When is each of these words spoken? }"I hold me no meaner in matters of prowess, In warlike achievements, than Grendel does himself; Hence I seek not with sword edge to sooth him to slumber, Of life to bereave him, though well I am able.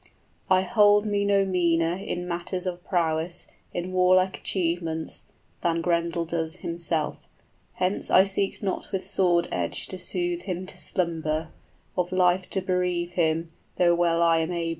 }"I 0.49 0.61
hold 0.63 1.05
me 1.05 1.23
no 1.23 1.45
meaner 1.45 1.93
in 1.93 2.27
matters 2.27 2.65
of 2.65 2.83
prowess, 2.83 3.45
In 3.71 3.91
warlike 3.91 4.35
achievements, 4.39 5.25
than 5.61 5.81
Grendel 5.81 6.25
does 6.25 6.55
himself; 6.55 7.29
Hence 7.73 8.09
I 8.09 8.23
seek 8.23 8.63
not 8.63 8.91
with 8.91 9.05
sword 9.05 9.47
edge 9.51 9.85
to 9.89 9.99
sooth 9.99 10.41
him 10.41 10.65
to 10.65 10.77
slumber, 10.79 11.49
Of 11.95 12.11
life 12.11 12.49
to 12.49 12.61
bereave 12.61 13.11
him, 13.11 13.49
though 13.75 13.93
well 13.93 14.23
I 14.23 14.39
am 14.39 14.51
able. 14.51 14.69